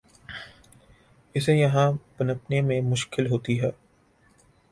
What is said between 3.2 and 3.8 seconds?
ہوتی ہے۔